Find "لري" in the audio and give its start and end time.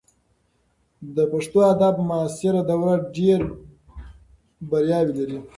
5.19-5.39